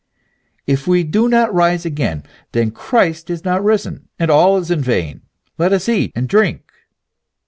[0.65, 5.21] If we do not rise again, then Christ is not risen, and all is vain.
[5.59, 6.63] Let us eat and drink.